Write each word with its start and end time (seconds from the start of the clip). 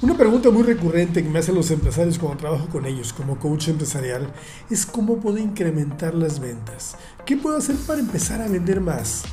Una 0.00 0.16
pregunta 0.16 0.50
muy 0.50 0.62
recurrente 0.62 1.24
que 1.24 1.28
me 1.28 1.40
hacen 1.40 1.56
los 1.56 1.72
empresarios 1.72 2.20
cuando 2.20 2.38
trabajo 2.38 2.68
con 2.68 2.86
ellos 2.86 3.12
como 3.12 3.36
coach 3.36 3.66
empresarial 3.66 4.32
es 4.70 4.86
cómo 4.86 5.16
puedo 5.16 5.38
incrementar 5.38 6.14
las 6.14 6.38
ventas. 6.38 6.94
¿Qué 7.26 7.36
puedo 7.36 7.56
hacer 7.56 7.74
para 7.74 7.98
empezar 7.98 8.40
a 8.40 8.46
vender 8.46 8.80
más? 8.80 9.24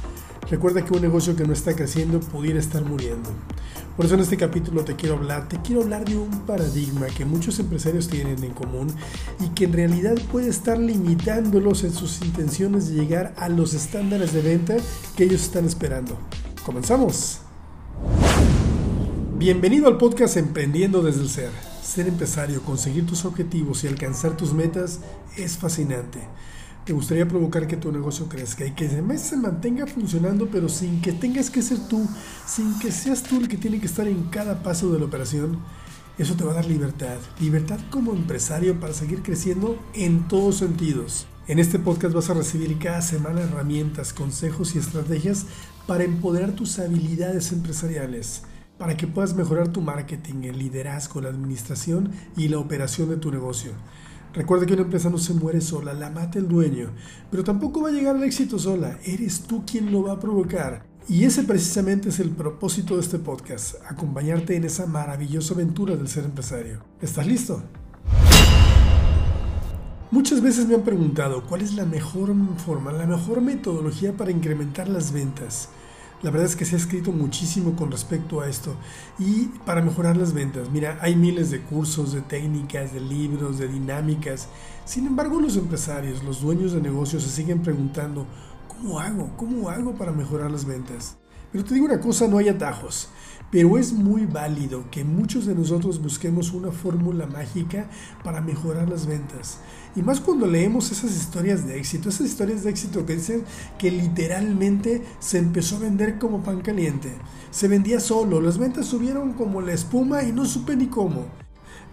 Recuerda 0.50 0.84
que 0.84 0.92
un 0.92 1.04
negocio 1.04 1.36
que 1.36 1.46
no 1.46 1.54
está 1.54 1.76
creciendo 1.76 2.20
pudiera 2.20 2.58
estar 2.60 2.84
muriendo. 2.84 3.30
Por 3.96 4.08
eso 4.08 4.16
en 4.16 4.22
este 4.22 4.38
capítulo 4.38 4.84
te 4.84 4.96
quiero 4.96 5.18
hablar, 5.18 5.48
te 5.48 5.62
quiero 5.62 5.84
hablar 5.84 6.04
de 6.04 6.18
un 6.18 6.32
paradigma 6.48 7.06
que 7.16 7.26
muchos 7.26 7.60
empresarios 7.60 8.08
tienen 8.08 8.44
en 8.44 8.54
común 8.54 8.88
y 9.40 9.50
que 9.50 9.66
en 9.66 9.74
realidad 9.74 10.16
puede 10.32 10.50
estar 10.50 10.80
limitándolos 10.80 11.84
en 11.84 11.94
sus 11.94 12.24
intenciones 12.24 12.90
de 12.90 12.96
llegar 12.96 13.36
a 13.38 13.50
los 13.50 13.76
estándares 13.76 14.34
de 14.34 14.42
venta 14.42 14.78
que 15.16 15.26
ellos 15.26 15.44
están 15.44 15.66
esperando. 15.66 16.18
Comenzamos. 16.66 17.45
Bienvenido 19.38 19.90
al 19.90 19.98
podcast 19.98 20.38
Emprendiendo 20.38 21.02
desde 21.02 21.20
el 21.20 21.28
Ser. 21.28 21.50
Ser 21.84 22.08
empresario, 22.08 22.62
conseguir 22.62 23.06
tus 23.06 23.26
objetivos 23.26 23.84
y 23.84 23.88
alcanzar 23.88 24.38
tus 24.38 24.54
metas 24.54 25.02
es 25.36 25.58
fascinante. 25.58 26.22
Te 26.86 26.94
gustaría 26.94 27.28
provocar 27.28 27.68
que 27.68 27.76
tu 27.76 27.92
negocio 27.92 28.30
crezca 28.30 28.66
y 28.66 28.72
que 28.72 28.88
se 28.88 29.36
mantenga 29.36 29.88
funcionando, 29.88 30.48
pero 30.50 30.70
sin 30.70 31.02
que 31.02 31.12
tengas 31.12 31.50
que 31.50 31.62
ser 31.62 31.80
tú, 31.90 32.08
sin 32.48 32.80
que 32.80 32.94
seas 32.94 33.24
tú 33.24 33.36
el 33.36 33.50
que 33.50 33.58
tiene 33.58 33.82
que 33.82 33.88
estar 33.88 34.08
en 34.08 34.24
cada 34.30 34.64
paso 34.64 34.90
de 34.94 35.00
la 35.00 35.06
operación. 35.06 35.60
Eso 36.18 36.36
te 36.36 36.46
va 36.46 36.54
a 36.54 36.56
dar 36.56 36.66
libertad, 36.66 37.18
libertad 37.42 37.82
como 37.90 38.14
empresario 38.14 38.80
para 38.80 38.94
seguir 38.94 39.22
creciendo 39.22 39.78
en 39.94 40.30
todos 40.30 40.60
sentidos. 40.60 41.28
En 41.50 41.60
este 41.60 41.78
podcast 41.78 42.16
vas 42.16 42.30
a 42.30 42.36
recibir 42.36 42.80
cada 42.80 43.02
semana 43.02 43.42
herramientas, 43.42 44.14
consejos 44.14 44.76
y 44.76 44.80
estrategias 44.80 45.46
para 45.88 46.06
empoderar 46.06 46.54
tus 46.54 46.80
habilidades 46.80 47.52
empresariales 47.52 48.44
para 48.78 48.98
que 48.98 49.08
puedas 49.08 49.36
mejorar 49.36 49.70
tu 49.70 49.82
marketing, 49.82 50.44
el 50.44 50.60
liderazgo, 50.60 51.22
la 51.22 51.30
administración 51.30 52.12
y 52.36 52.48
la 52.48 52.60
operación 52.60 53.10
de 53.10 53.18
tu 53.18 53.32
negocio. 53.32 53.72
Recuerda 54.34 54.66
que 54.66 54.74
una 54.74 54.82
empresa 54.82 55.10
no 55.10 55.18
se 55.18 55.34
muere 55.34 55.62
sola, 55.62 55.94
la 55.94 56.10
mata 56.10 56.40
el 56.40 56.48
dueño, 56.48 56.90
pero 57.32 57.44
tampoco 57.44 57.82
va 57.82 57.90
a 57.90 57.94
llegar 57.94 58.18
al 58.18 58.24
éxito 58.24 58.60
sola, 58.60 59.00
eres 59.06 59.42
tú 59.42 59.64
quien 59.66 59.92
lo 59.92 60.04
va 60.04 60.14
a 60.14 60.20
provocar. 60.20 60.86
Y 61.08 61.24
ese 61.24 61.44
precisamente 61.44 62.10
es 62.10 62.20
el 62.20 62.32
propósito 62.32 62.96
de 62.96 63.02
este 63.02 63.20
podcast, 63.20 63.76
acompañarte 63.88 64.56
en 64.56 64.66
esa 64.66 64.88
maravillosa 64.88 65.54
aventura 65.54 65.96
del 65.96 66.10
ser 66.10 66.26
empresario. 66.26 66.80
¿Estás 67.00 67.28
listo? 67.28 67.64
Muchas 70.12 70.42
veces 70.42 70.68
me 70.68 70.76
han 70.76 70.84
preguntado 70.84 71.44
cuál 71.46 71.62
es 71.62 71.74
la 71.74 71.86
mejor 71.86 72.34
forma, 72.58 72.92
la 72.92 73.06
mejor 73.06 73.42
metodología 73.42 74.18
para 74.18 74.32
incrementar 74.32 74.88
las 74.88 75.12
ventas. 75.12 75.70
La 76.22 76.32
verdad 76.32 76.48
es 76.48 76.56
que 76.56 76.66
se 76.66 76.76
ha 76.76 76.80
escrito 76.80 77.12
muchísimo 77.12 77.76
con 77.76 77.92
respecto 77.92 78.42
a 78.42 78.48
esto 78.48 78.76
y 79.20 79.46
para 79.66 79.82
mejorar 79.82 80.18
las 80.18 80.34
ventas. 80.34 80.70
Mira, 80.72 80.98
hay 81.02 81.16
miles 81.16 81.52
de 81.52 81.62
cursos, 81.62 82.14
de 82.14 82.22
técnicas, 82.22 82.94
de 82.94 83.02
libros, 83.02 83.60
de 83.60 83.68
dinámicas. 83.68 84.48
Sin 84.86 85.06
embargo, 85.06 85.40
los 85.42 85.58
empresarios, 85.58 86.24
los 86.24 86.42
dueños 86.42 86.72
de 86.72 86.82
negocios 86.82 87.24
se 87.24 87.30
siguen 87.30 87.62
preguntando, 87.62 88.26
¿cómo 88.68 89.00
hago? 89.00 89.36
¿Cómo 89.38 89.70
hago 89.70 89.94
para 89.96 90.14
mejorar 90.14 90.50
las 90.52 90.66
ventas? 90.66 91.18
Pero 91.52 91.64
te 91.64 91.74
digo 91.74 91.86
una 91.86 92.00
cosa, 92.00 92.28
no 92.28 92.38
hay 92.38 92.50
atajos. 92.50 93.10
Pero 93.56 93.78
es 93.78 93.94
muy 93.94 94.26
válido 94.26 94.84
que 94.92 95.06
muchos 95.06 95.46
de 95.46 95.56
nosotros 95.56 96.02
busquemos 96.02 96.52
una 96.52 96.74
fórmula 96.74 97.26
mágica 97.26 97.90
para 98.22 98.42
mejorar 98.42 98.90
las 98.90 99.06
ventas. 99.06 99.60
Y 99.96 100.02
más 100.02 100.20
cuando 100.20 100.46
leemos 100.46 100.92
esas 100.92 101.16
historias 101.16 101.66
de 101.66 101.78
éxito, 101.78 102.10
esas 102.10 102.28
historias 102.28 102.66
de 102.66 102.72
éxito 102.72 103.06
que 103.06 103.16
dicen 103.16 103.46
que 103.78 103.92
literalmente 103.92 105.04
se 105.20 105.38
empezó 105.38 105.78
a 105.78 105.80
vender 105.80 106.20
como 106.20 106.44
pan 106.44 106.60
caliente. 106.60 107.14
Se 107.50 107.70
vendía 107.70 108.02
solo, 108.02 108.42
las 108.42 108.58
ventas 108.58 108.88
subieron 108.88 109.32
como 109.32 109.62
la 109.62 109.72
espuma 109.72 110.24
y 110.24 110.34
no 110.34 110.44
supe 110.44 110.76
ni 110.76 110.88
cómo. 110.88 111.26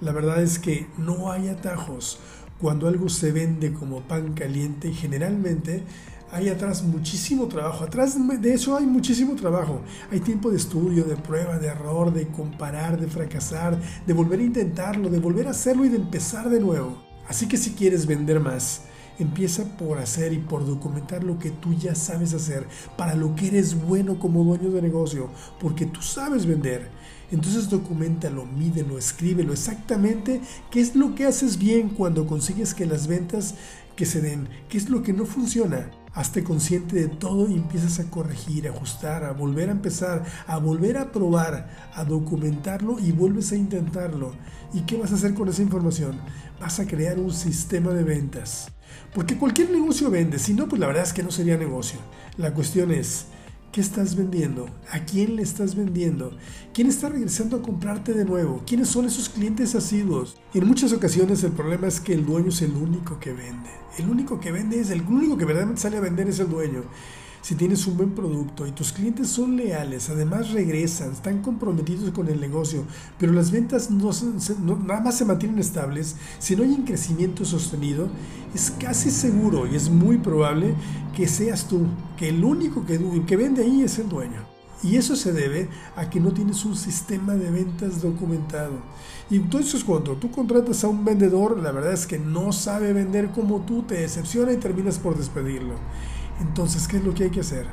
La 0.01 0.11
verdad 0.11 0.43
es 0.43 0.59
que 0.59 0.89
no 0.99 1.31
hay 1.31 1.47
atajos. 1.47 2.19
Cuando 2.61 2.89
algo 2.89 3.09
se 3.09 3.31
vende 3.31 3.73
como 3.73 4.01
pan 4.01 4.33
caliente, 4.33 4.93
generalmente 4.93 5.85
hay 6.33 6.49
atrás 6.49 6.83
muchísimo 6.83 7.47
trabajo. 7.47 7.85
Atrás 7.85 8.17
de 8.41 8.55
eso 8.55 8.75
hay 8.77 8.87
muchísimo 8.87 9.37
trabajo. 9.37 9.83
Hay 10.11 10.21
tiempo 10.21 10.51
de 10.51 10.57
estudio, 10.57 11.05
de 11.05 11.17
prueba, 11.17 11.59
de 11.59 11.69
error, 11.69 12.11
de 12.13 12.27
comparar, 12.29 12.99
de 12.99 13.07
fracasar, 13.07 13.79
de 14.07 14.13
volver 14.15 14.41
a 14.41 14.45
intentarlo, 14.45 15.11
de 15.11 15.21
volver 15.21 15.47
a 15.47 15.51
hacerlo 15.51 15.85
y 15.85 15.91
de 15.91 15.99
empezar 15.99 16.49
de 16.49 16.59
nuevo. 16.59 17.03
Así 17.29 17.47
que 17.47 17.59
si 17.59 17.73
quieres 17.73 18.07
vender 18.07 18.41
más, 18.41 18.85
empieza 19.19 19.77
por 19.77 19.99
hacer 19.99 20.33
y 20.33 20.39
por 20.39 20.67
documentar 20.67 21.23
lo 21.23 21.39
que 21.39 21.51
tú 21.51 21.75
ya 21.75 21.95
sabes 21.95 22.33
hacer, 22.33 22.67
para 22.97 23.15
lo 23.15 23.37
que 23.37 23.49
eres 23.49 23.75
bueno 23.75 24.19
como 24.19 24.43
dueño 24.43 24.71
de 24.71 24.81
negocio, 24.81 25.29
porque 25.61 25.85
tú 25.85 26.01
sabes 26.01 26.47
vender. 26.47 26.91
Entonces 27.31 27.69
documentalo, 27.69 28.47
mídelo, 28.47 28.97
escríbelo 28.97 29.53
exactamente 29.53 30.41
qué 30.71 30.81
es 30.81 30.97
lo 30.97 31.15
que 31.15 31.27
haces 31.27 31.59
bien 31.59 31.91
cuando 31.91 32.27
consigues 32.27 32.73
que 32.73 32.87
las 32.87 33.07
ventas 33.07 33.55
que 33.97 34.07
se 34.07 34.23
den, 34.23 34.49
qué 34.71 34.79
es 34.79 34.89
lo 34.89 35.03
que 35.03 35.13
no 35.13 35.27
funciona 35.27 35.91
Hazte 36.15 36.45
consciente 36.45 36.97
de 36.97 37.09
todo 37.09 37.49
y 37.49 37.55
empiezas 37.55 37.99
a 37.99 38.11
corregir, 38.11 38.69
a 38.69 38.71
ajustar, 38.71 39.25
a 39.25 39.33
volver 39.33 39.71
a 39.71 39.73
empezar, 39.73 40.25
a 40.47 40.59
volver 40.59 40.99
a 40.99 41.11
probar, 41.11 41.91
a 41.95 42.05
documentarlo 42.05 42.99
y 42.99 43.13
vuelves 43.13 43.53
a 43.53 43.57
intentarlo. 43.57 44.33
¿Y 44.75 44.83
qué 44.83 44.99
vas 44.99 45.13
a 45.13 45.15
hacer 45.15 45.33
con 45.33 45.49
esa 45.49 45.63
información? 45.63 46.21
Vas 46.61 46.81
a 46.81 46.87
crear 46.87 47.19
un 47.19 47.33
sistema 47.33 47.93
de 47.93 48.05
ventas. 48.05 48.69
Porque 49.15 49.39
cualquier 49.39 49.71
negocio 49.71 50.11
vende, 50.11 50.39
si 50.39 50.53
no, 50.53 50.69
pues 50.69 50.81
la 50.81 50.87
verdad 50.87 51.05
es 51.05 51.13
que 51.13 51.23
no 51.23 51.31
sería 51.31 51.57
negocio. 51.57 51.99
La 52.37 52.53
cuestión 52.53 52.91
es, 52.93 53.27
¿Qué 53.73 53.81
estás 53.81 54.17
vendiendo? 54.17 54.69
¿A 54.91 55.07
quién 55.07 55.37
le 55.37 55.41
estás 55.41 55.75
vendiendo? 55.75 56.37
¿Quién 56.75 56.89
está 56.89 57.09
regresando 57.09 57.57
a 57.57 57.63
comprarte 57.63 58.13
de 58.13 58.27
nuevo? 58.27 58.63
¿Quiénes 58.67 58.89
son 58.89 59.07
esos 59.07 59.31
clientes 59.31 59.75
asiduos? 59.75 60.37
En 60.53 60.67
muchas 60.67 60.93
ocasiones 60.93 61.43
el 61.43 61.53
problema 61.53 61.87
es 61.87 61.99
que 61.99 62.13
el 62.13 62.27
dueño 62.27 62.51
es 62.51 62.61
el 62.61 62.73
único 62.73 63.19
que 63.19 63.33
vende. 63.33 63.71
El 63.97 64.11
único 64.11 64.39
que 64.39 64.53
vende 64.53 64.79
es 64.79 64.91
el 64.91 65.01
único 65.01 65.39
que 65.39 65.47
verdaderamente 65.47 65.81
sale 65.81 65.97
a 65.97 66.01
vender 66.01 66.29
es 66.29 66.39
el 66.41 66.51
dueño 66.51 66.85
si 67.43 67.57
tienes 67.57 67.87
un 67.89 67.97
buen 67.97 68.13
producto 68.13 68.67
y 68.67 68.71
tus 68.71 68.93
clientes 68.93 69.29
son 69.29 69.57
leales, 69.57 70.09
además 70.09 70.53
regresan, 70.53 71.11
están 71.11 71.43
comprometidos 71.43 72.11
con 72.13 72.29
el 72.29 72.41
negocio, 72.41 72.85
pero 73.19 73.33
las 73.33 73.51
ventas 73.51 73.91
no, 73.91 74.11
nada 74.87 75.01
más 75.01 75.19
se 75.19 75.25
mantienen 75.25 75.59
estables, 75.59 76.17
si 76.39 76.55
no 76.55 76.63
hay 76.63 76.71
un 76.71 76.85
crecimiento 76.85 77.45
sostenido, 77.45 78.09
es 78.55 78.71
casi 78.71 79.11
seguro 79.11 79.67
y 79.67 79.75
es 79.75 79.91
muy 79.91 80.19
probable 80.19 80.75
que 81.17 81.27
seas 81.27 81.67
tú, 81.67 81.87
que 82.17 82.29
el 82.29 82.45
único 82.45 82.87
que, 82.87 83.01
que 83.27 83.37
vende 83.37 83.65
ahí 83.65 83.83
es 83.83 83.99
el 83.99 84.09
dueño. 84.09 84.53
Y 84.85 84.97
eso 84.97 85.15
se 85.15 85.33
debe 85.33 85.69
a 85.95 86.11
que 86.11 86.19
no 86.19 86.33
tienes 86.33 86.65
un 86.65 86.75
sistema 86.75 87.35
de 87.35 87.51
ventas 87.51 88.03
documentado. 88.03 88.73
Y 89.31 89.37
entonces 89.37 89.85
cuando 89.85 90.17
tú 90.17 90.31
contratas 90.31 90.83
a 90.83 90.89
un 90.89 91.05
vendedor, 91.05 91.59
la 91.59 91.71
verdad 91.71 91.93
es 91.93 92.07
que 92.07 92.19
no 92.19 92.53
sabe 92.53 92.93
vender 92.93 93.31
como 93.31 93.61
tú, 93.61 93.83
te 93.83 93.95
decepciona 93.95 94.53
y 94.53 94.57
terminas 94.57 94.99
por 94.99 95.17
despedirlo. 95.17 95.75
Entonces, 96.41 96.89
¿qué 96.89 96.97
es 96.97 97.05
lo 97.05 97.15
que 97.15 97.25
hay 97.25 97.31
que 97.31 97.41
hacer? 97.41 97.67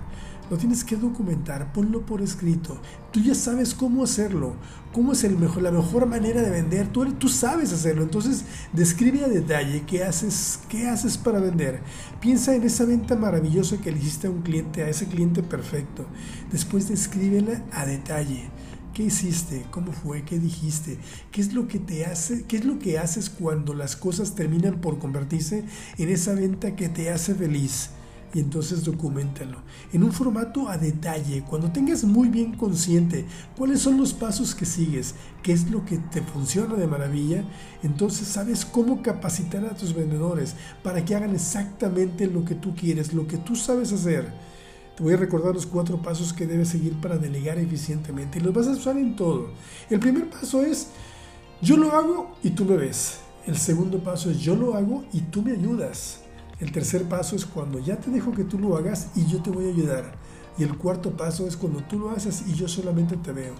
Lo 0.49 0.57
tienes 0.57 0.83
que 0.83 0.95
documentar, 0.95 1.71
ponlo 1.73 2.03
por 2.07 2.23
escrito. 2.23 2.81
Tú 3.11 3.19
ya 3.19 3.35
sabes 3.35 3.75
cómo 3.75 4.03
hacerlo, 4.03 4.55
cómo 4.91 5.11
es 5.11 5.23
el 5.23 5.37
mejor, 5.37 5.61
la 5.61 5.71
mejor 5.71 6.07
manera 6.07 6.41
de 6.41 6.49
vender. 6.49 6.87
Tú, 6.87 7.05
tú 7.13 7.29
sabes 7.29 7.71
hacerlo. 7.71 8.01
Entonces, 8.01 8.45
describe 8.73 9.23
a 9.23 9.27
detalle 9.27 9.83
qué 9.85 10.03
haces, 10.03 10.61
qué 10.67 10.87
haces 10.87 11.19
para 11.19 11.39
vender. 11.39 11.81
Piensa 12.19 12.55
en 12.55 12.63
esa 12.63 12.85
venta 12.85 13.15
maravillosa 13.15 13.77
que 13.77 13.91
le 13.91 13.99
hiciste 13.99 14.25
a 14.25 14.31
un 14.31 14.41
cliente, 14.41 14.81
a 14.81 14.89
ese 14.89 15.05
cliente 15.05 15.43
perfecto. 15.43 16.07
Después 16.51 16.89
descríbela 16.89 17.63
a 17.71 17.85
detalle. 17.85 18.49
¿Qué 18.95 19.03
hiciste? 19.03 19.67
¿Cómo 19.69 19.91
fue? 19.91 20.23
¿Qué 20.23 20.39
dijiste? 20.39 20.97
¿Qué 21.31 21.41
es 21.41 21.53
lo 21.53 21.67
que 21.67 21.77
te 21.77 22.07
hace? 22.07 22.45
¿Qué 22.45 22.57
es 22.57 22.65
lo 22.65 22.79
que 22.79 22.97
haces 22.97 23.29
cuando 23.29 23.75
las 23.75 23.95
cosas 23.95 24.33
terminan 24.33 24.81
por 24.81 24.97
convertirse 24.97 25.63
en 25.99 26.09
esa 26.09 26.33
venta 26.33 26.75
que 26.75 26.89
te 26.89 27.11
hace 27.11 27.35
feliz? 27.35 27.91
Y 28.33 28.39
entonces 28.39 28.83
documentalo 28.83 29.57
en 29.91 30.03
un 30.03 30.11
formato 30.11 30.69
a 30.69 30.77
detalle, 30.77 31.43
cuando 31.43 31.71
tengas 31.71 32.03
muy 32.03 32.29
bien 32.29 32.55
consciente 32.55 33.25
cuáles 33.57 33.81
son 33.81 33.97
los 33.97 34.13
pasos 34.13 34.53
que 34.53 34.65
sigues, 34.65 35.15
qué 35.41 35.51
es 35.51 35.69
lo 35.69 35.85
que 35.85 35.97
te 35.97 36.21
funciona 36.21 36.75
de 36.75 36.87
maravilla, 36.87 37.43
entonces 37.83 38.27
sabes 38.27 38.65
cómo 38.65 39.01
capacitar 39.01 39.65
a 39.65 39.75
tus 39.75 39.93
vendedores 39.93 40.55
para 40.83 41.03
que 41.03 41.15
hagan 41.15 41.33
exactamente 41.33 42.27
lo 42.27 42.45
que 42.45 42.55
tú 42.55 42.75
quieres, 42.75 43.13
lo 43.13 43.27
que 43.27 43.37
tú 43.37 43.55
sabes 43.55 43.91
hacer. 43.91 44.31
Te 44.95 45.03
voy 45.03 45.13
a 45.13 45.17
recordar 45.17 45.53
los 45.53 45.65
cuatro 45.65 46.01
pasos 46.01 46.33
que 46.33 46.45
debes 46.45 46.69
seguir 46.69 46.93
para 46.99 47.17
delegar 47.17 47.57
eficientemente 47.57 48.37
y 48.37 48.41
los 48.41 48.53
vas 48.53 48.67
a 48.67 48.71
usar 48.71 48.97
en 48.97 49.15
todo. 49.15 49.51
El 49.89 49.99
primer 49.99 50.29
paso 50.29 50.61
es, 50.61 50.89
yo 51.61 51.77
lo 51.77 51.93
hago 51.93 52.35
y 52.43 52.51
tú 52.51 52.65
me 52.65 52.75
ves. 52.75 53.19
El 53.47 53.57
segundo 53.57 53.99
paso 53.99 54.29
es, 54.29 54.39
yo 54.39 54.55
lo 54.55 54.75
hago 54.75 55.05
y 55.13 55.21
tú 55.21 55.41
me 55.41 55.53
ayudas. 55.53 56.21
El 56.59 56.73
tercer 56.73 57.07
paso 57.07 57.37
es 57.37 57.45
cuando 57.45 57.79
ya 57.79 57.97
te 57.97 58.11
dejo 58.11 58.33
que 58.33 58.43
tú 58.43 58.59
lo 58.59 58.75
hagas 58.75 59.09
y 59.15 59.25
yo 59.27 59.41
te 59.41 59.49
voy 59.49 59.65
a 59.65 59.69
ayudar. 59.69 60.11
Y 60.57 60.63
el 60.63 60.77
cuarto 60.77 61.11
paso 61.11 61.47
es 61.47 61.55
cuando 61.55 61.79
tú 61.83 61.97
lo 61.97 62.09
haces 62.09 62.43
y 62.47 62.53
yo 62.53 62.67
solamente 62.67 63.15
te 63.15 63.31
veo. 63.31 63.53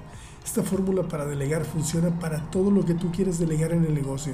Esta 0.44 0.64
fórmula 0.64 1.04
para 1.04 1.26
delegar 1.26 1.64
funciona 1.64 2.20
para 2.20 2.52
todo 2.52 2.72
lo 2.72 2.84
que 2.86 2.96
tú 2.96 3.10
quieres 3.12 3.40
delegar 3.40 3.72
en 3.72 3.86
el 3.86 3.94
negocio. 3.94 4.34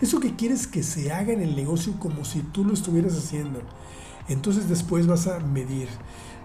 Eso 0.00 0.20
que 0.20 0.36
quieres 0.36 0.68
que 0.68 0.84
se 0.84 1.10
haga 1.10 1.32
en 1.32 1.40
el 1.40 1.56
negocio 1.56 1.98
como 1.98 2.24
si 2.24 2.42
tú 2.42 2.64
lo 2.64 2.74
estuvieras 2.74 3.16
haciendo. 3.16 3.60
Entonces 4.28 4.68
después 4.68 5.08
vas 5.08 5.26
a 5.26 5.40
medir. 5.40 5.88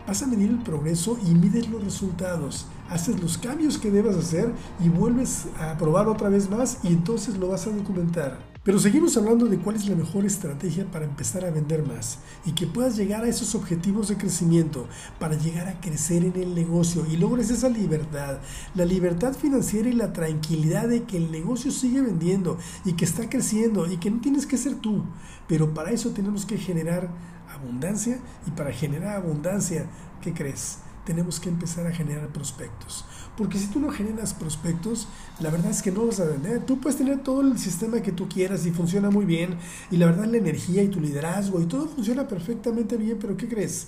Vas 0.07 0.23
a 0.23 0.27
medir 0.27 0.49
el 0.49 0.63
progreso 0.63 1.19
y 1.23 1.35
mides 1.35 1.69
los 1.69 1.83
resultados. 1.83 2.65
haces 2.89 3.21
los 3.21 3.37
cambios 3.37 3.77
que 3.77 3.91
debas 3.91 4.15
hacer 4.15 4.51
y 4.83 4.89
vuelves 4.89 5.45
a 5.59 5.77
probar 5.77 6.07
otra 6.07 6.29
vez 6.29 6.49
más 6.49 6.79
y 6.83 6.87
entonces 6.87 7.37
lo 7.37 7.49
vas 7.49 7.67
a 7.67 7.69
documentar. 7.69 8.50
Pero 8.63 8.77
seguimos 8.77 9.17
hablando 9.17 9.47
de 9.47 9.57
cuál 9.57 9.75
es 9.75 9.89
la 9.89 9.95
mejor 9.95 10.23
estrategia 10.23 10.85
para 10.85 11.05
empezar 11.05 11.43
a 11.43 11.49
vender 11.49 11.83
más 11.83 12.19
y 12.45 12.51
que 12.51 12.67
puedas 12.67 12.95
llegar 12.95 13.23
a 13.23 13.27
esos 13.27 13.55
objetivos 13.55 14.07
de 14.07 14.17
crecimiento 14.17 14.87
para 15.19 15.35
llegar 15.35 15.67
a 15.67 15.81
crecer 15.81 16.23
en 16.23 16.39
el 16.39 16.53
negocio 16.53 17.03
y 17.09 17.17
logres 17.17 17.49
esa 17.49 17.69
libertad, 17.69 18.37
la 18.75 18.85
libertad 18.85 19.33
financiera 19.33 19.89
y 19.89 19.93
la 19.93 20.13
tranquilidad 20.13 20.87
de 20.87 21.05
que 21.05 21.17
el 21.17 21.31
negocio 21.31 21.71
sigue 21.71 22.01
vendiendo 22.01 22.59
y 22.85 22.93
que 22.93 23.05
está 23.05 23.27
creciendo 23.27 23.91
y 23.91 23.97
que 23.97 24.11
no 24.11 24.21
tienes 24.21 24.45
que 24.45 24.57
ser 24.57 24.75
tú. 24.75 25.05
Pero 25.47 25.73
para 25.73 25.89
eso 25.89 26.11
tenemos 26.11 26.45
que 26.45 26.59
generar 26.59 27.09
abundancia 27.51 28.19
y 28.45 28.51
para 28.51 28.71
generar 28.71 29.15
abundancia, 29.15 29.87
¿qué 30.21 30.35
crees? 30.35 30.77
Tenemos 31.05 31.39
que 31.39 31.49
empezar 31.49 31.87
a 31.87 31.91
generar 31.91 32.27
prospectos. 32.29 33.05
Porque 33.37 33.57
si 33.57 33.67
tú 33.67 33.79
no 33.79 33.89
generas 33.89 34.33
prospectos, 34.33 35.07
la 35.39 35.49
verdad 35.49 35.71
es 35.71 35.81
que 35.81 35.91
no 35.91 36.05
vas 36.05 36.19
a 36.19 36.25
vender. 36.25 36.65
Tú 36.65 36.79
puedes 36.79 36.97
tener 36.97 37.23
todo 37.23 37.41
el 37.41 37.57
sistema 37.57 38.01
que 38.01 38.11
tú 38.11 38.27
quieras 38.27 38.65
y 38.65 38.71
funciona 38.71 39.09
muy 39.09 39.25
bien. 39.25 39.57
Y 39.89 39.97
la 39.97 40.07
verdad 40.07 40.25
la 40.25 40.37
energía 40.37 40.83
y 40.83 40.89
tu 40.89 40.99
liderazgo 40.99 41.61
y 41.61 41.65
todo 41.65 41.87
funciona 41.87 42.27
perfectamente 42.27 42.97
bien, 42.97 43.17
pero 43.19 43.37
¿qué 43.37 43.47
crees? 43.47 43.87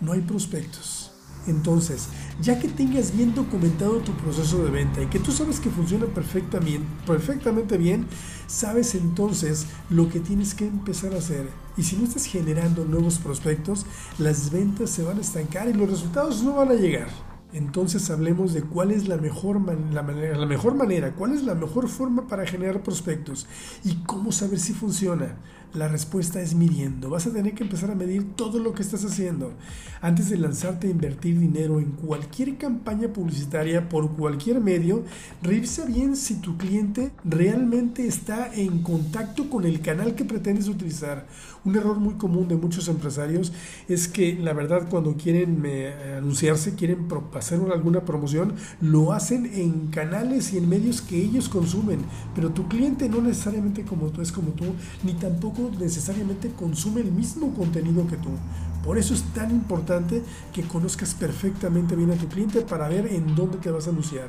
No 0.00 0.12
hay 0.12 0.20
prospectos. 0.20 1.11
Entonces, 1.46 2.08
ya 2.40 2.58
que 2.58 2.68
tengas 2.68 3.16
bien 3.16 3.34
documentado 3.34 3.98
tu 3.98 4.12
proceso 4.12 4.64
de 4.64 4.70
venta 4.70 5.02
y 5.02 5.06
que 5.06 5.18
tú 5.18 5.32
sabes 5.32 5.58
que 5.58 5.70
funciona 5.70 6.06
perfectamente, 6.06 7.78
bien, 7.78 8.06
sabes 8.46 8.94
entonces 8.94 9.66
lo 9.90 10.08
que 10.08 10.20
tienes 10.20 10.54
que 10.54 10.66
empezar 10.66 11.14
a 11.14 11.18
hacer. 11.18 11.48
Y 11.76 11.82
si 11.82 11.96
no 11.96 12.04
estás 12.04 12.26
generando 12.26 12.84
nuevos 12.84 13.18
prospectos, 13.18 13.86
las 14.18 14.52
ventas 14.52 14.90
se 14.90 15.02
van 15.02 15.18
a 15.18 15.22
estancar 15.22 15.68
y 15.68 15.72
los 15.72 15.90
resultados 15.90 16.42
no 16.42 16.54
van 16.54 16.70
a 16.70 16.74
llegar. 16.74 17.08
Entonces 17.52 18.08
hablemos 18.08 18.54
de 18.54 18.62
cuál 18.62 18.92
es 18.92 19.08
la 19.08 19.18
mejor, 19.18 19.58
manera, 19.58 20.38
la 20.38 20.46
mejor 20.46 20.74
manera, 20.74 21.12
cuál 21.14 21.32
es 21.32 21.42
la 21.42 21.54
mejor 21.54 21.88
forma 21.88 22.26
para 22.26 22.46
generar 22.46 22.82
prospectos 22.82 23.46
y 23.84 23.96
cómo 24.04 24.32
saber 24.32 24.58
si 24.58 24.72
funciona. 24.72 25.36
La 25.74 25.88
respuesta 25.88 26.42
es 26.42 26.54
midiendo. 26.54 27.08
Vas 27.08 27.26
a 27.26 27.32
tener 27.32 27.54
que 27.54 27.62
empezar 27.62 27.90
a 27.90 27.94
medir 27.94 28.34
todo 28.36 28.58
lo 28.58 28.74
que 28.74 28.82
estás 28.82 29.06
haciendo. 29.06 29.54
Antes 30.02 30.28
de 30.28 30.36
lanzarte 30.36 30.86
a 30.86 30.90
invertir 30.90 31.38
dinero 31.38 31.80
en 31.80 31.92
cualquier 31.92 32.58
campaña 32.58 33.08
publicitaria 33.08 33.88
por 33.88 34.10
cualquier 34.10 34.60
medio, 34.60 35.02
revisa 35.40 35.86
bien 35.86 36.14
si 36.16 36.34
tu 36.34 36.58
cliente 36.58 37.12
realmente 37.24 38.06
está 38.06 38.52
en 38.54 38.82
contacto 38.82 39.48
con 39.48 39.64
el 39.64 39.80
canal 39.80 40.14
que 40.14 40.26
pretendes 40.26 40.68
utilizar. 40.68 41.26
Un 41.64 41.76
error 41.76 41.98
muy 41.98 42.14
común 42.14 42.48
de 42.48 42.56
muchos 42.56 42.88
empresarios 42.88 43.52
es 43.88 44.08
que 44.08 44.34
la 44.34 44.52
verdad 44.52 44.88
cuando 44.90 45.16
quieren 45.16 45.62
eh, 45.64 46.16
anunciarse, 46.18 46.74
quieren 46.74 47.06
hacer 47.34 47.60
alguna 47.72 48.04
promoción, 48.04 48.54
lo 48.80 49.12
hacen 49.12 49.46
en 49.46 49.86
canales 49.86 50.52
y 50.52 50.58
en 50.58 50.68
medios 50.68 51.00
que 51.00 51.16
ellos 51.16 51.48
consumen. 51.48 52.00
Pero 52.34 52.50
tu 52.50 52.68
cliente 52.68 53.08
no 53.08 53.22
necesariamente 53.22 53.84
como 53.84 54.08
tú 54.08 54.20
es 54.20 54.32
como 54.32 54.50
tú, 54.50 54.64
ni 55.04 55.14
tampoco 55.14 55.61
necesariamente 55.70 56.52
consume 56.52 57.00
el 57.00 57.12
mismo 57.12 57.54
contenido 57.54 58.06
que 58.06 58.16
tú. 58.16 58.30
Por 58.84 58.98
eso 58.98 59.14
es 59.14 59.22
tan 59.34 59.50
importante 59.50 60.22
que 60.52 60.62
conozcas 60.62 61.14
perfectamente 61.14 61.94
bien 61.94 62.10
a 62.10 62.16
tu 62.16 62.26
cliente 62.28 62.62
para 62.62 62.88
ver 62.88 63.06
en 63.06 63.34
dónde 63.34 63.58
te 63.58 63.70
vas 63.70 63.86
a 63.86 63.90
anunciar. 63.90 64.28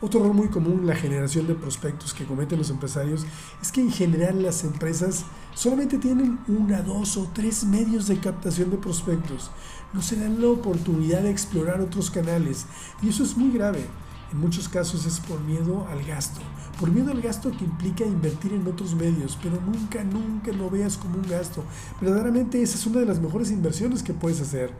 Otro 0.00 0.20
error 0.20 0.34
muy 0.34 0.48
común 0.48 0.80
en 0.80 0.86
la 0.86 0.96
generación 0.96 1.46
de 1.46 1.54
prospectos 1.54 2.12
que 2.12 2.26
cometen 2.26 2.58
los 2.58 2.70
empresarios 2.70 3.24
es 3.62 3.70
que 3.70 3.80
en 3.80 3.92
general 3.92 4.42
las 4.42 4.64
empresas 4.64 5.24
solamente 5.54 5.98
tienen 5.98 6.40
una, 6.48 6.82
dos 6.82 7.16
o 7.16 7.30
tres 7.32 7.64
medios 7.64 8.08
de 8.08 8.18
captación 8.18 8.70
de 8.70 8.76
prospectos. 8.76 9.50
No 9.92 10.02
se 10.02 10.16
dan 10.16 10.40
la 10.42 10.48
oportunidad 10.48 11.22
de 11.22 11.30
explorar 11.30 11.80
otros 11.80 12.10
canales 12.10 12.66
y 13.00 13.08
eso 13.08 13.22
es 13.22 13.36
muy 13.36 13.52
grave. 13.52 13.86
En 14.34 14.40
muchos 14.40 14.68
casos 14.68 15.06
es 15.06 15.20
por 15.20 15.40
miedo 15.42 15.86
al 15.88 16.04
gasto, 16.04 16.40
por 16.80 16.90
miedo 16.90 17.12
al 17.12 17.22
gasto 17.22 17.52
que 17.52 17.64
implica 17.64 18.04
invertir 18.04 18.52
en 18.52 18.66
otros 18.66 18.96
medios, 18.96 19.38
pero 19.40 19.60
nunca, 19.60 20.02
nunca 20.02 20.50
lo 20.50 20.68
veas 20.68 20.96
como 20.96 21.18
un 21.18 21.28
gasto. 21.28 21.62
Verdaderamente 22.00 22.60
esa 22.60 22.76
es 22.76 22.84
una 22.84 22.98
de 22.98 23.06
las 23.06 23.20
mejores 23.20 23.52
inversiones 23.52 24.02
que 24.02 24.12
puedes 24.12 24.40
hacer. 24.40 24.72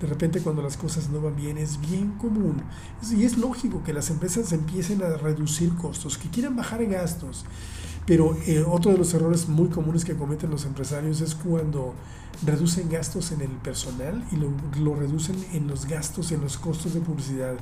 De 0.00 0.06
repente 0.06 0.40
cuando 0.42 0.62
las 0.62 0.76
cosas 0.76 1.08
no 1.08 1.20
van 1.20 1.34
bien 1.34 1.58
es 1.58 1.80
bien 1.80 2.12
común 2.12 2.62
y 3.10 3.24
es 3.24 3.36
lógico 3.36 3.82
que 3.82 3.92
las 3.92 4.10
empresas 4.10 4.52
empiecen 4.52 5.02
a 5.02 5.16
reducir 5.16 5.74
costos, 5.74 6.16
que 6.16 6.30
quieran 6.30 6.54
bajar 6.54 6.86
gastos. 6.86 7.44
Pero 8.06 8.36
eh, 8.46 8.64
otro 8.66 8.92
de 8.92 8.98
los 8.98 9.14
errores 9.14 9.48
muy 9.48 9.68
comunes 9.68 10.04
que 10.04 10.14
cometen 10.14 10.50
los 10.50 10.66
empresarios 10.66 11.20
es 11.20 11.34
cuando 11.34 11.94
reducen 12.44 12.90
gastos 12.90 13.32
en 13.32 13.40
el 13.40 13.50
personal 13.50 14.24
y 14.32 14.36
lo, 14.80 14.94
reducen 14.94 15.36
en 15.52 15.68
los 15.68 15.86
gastos, 15.86 16.32
en 16.32 16.40
los 16.42 16.58
costos 16.58 16.94
de 16.94 17.00
publicidad. 17.00 17.54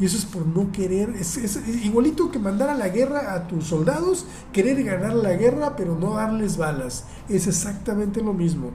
Y 0.00 0.06
eso 0.06 0.16
es 0.16 0.24
por 0.24 0.46
no 0.46 0.72
querer, 0.72 1.10
es, 1.10 1.36
es, 1.36 1.60
igualito 1.84 2.30
que 2.30 2.38
mandar 2.38 2.70
a 2.70 2.74
la 2.74 2.88
guerra 2.88 3.34
a 3.34 3.46
tus 3.46 3.66
soldados, 3.66 4.24
querer 4.52 4.82
ganar 4.82 5.14
la 5.14 5.34
guerra 5.34 5.76
pero 5.76 5.96
no 5.96 6.14
darles 6.14 6.56
balas. 6.56 7.04
Es 7.28 7.46
exactamente 7.46 8.20
lo 8.20 8.32
mismo. 8.32 8.72